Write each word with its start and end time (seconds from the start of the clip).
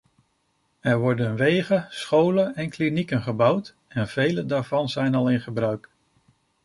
Er 0.79 0.99
worden 0.99 1.35
wegen, 1.35 1.85
scholen 1.89 2.55
en 2.55 2.69
klinieken 2.69 3.21
gebouwd 3.21 3.75
en 3.87 4.07
vele 4.07 4.45
daarvan 4.45 4.89
zijn 4.89 5.15
al 5.15 5.29
in 5.29 5.41
gebruik. 5.41 5.89